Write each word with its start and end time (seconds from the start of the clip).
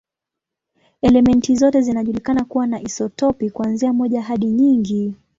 Elementi 1.01 1.55
zote 1.55 1.81
zinajulikana 1.81 2.43
kuwa 2.45 2.67
na 2.67 2.81
isotopi, 2.81 3.49
kuanzia 3.49 3.93
moja 3.93 4.21
hadi 4.21 4.45
nyingi. 4.47 5.15